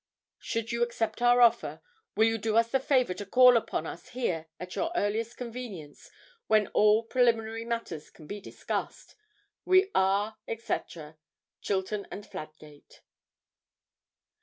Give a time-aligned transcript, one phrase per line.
[0.39, 1.79] 'Should you accept our offer,
[2.15, 6.09] will you do us the favour to call upon us here at your earliest convenience,
[6.47, 9.15] when all preliminary matters can be discussed.
[9.63, 10.57] 'We are, &c.,
[11.61, 13.01] 'CHILTON & FLADGATE.'